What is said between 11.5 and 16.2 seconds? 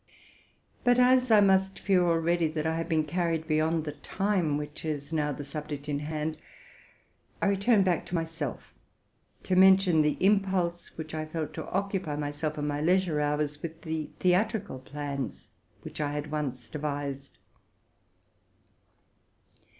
to occupy myself in my leisure hours with the theatrical plans which I